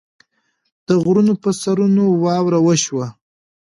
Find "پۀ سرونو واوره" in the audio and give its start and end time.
1.41-2.59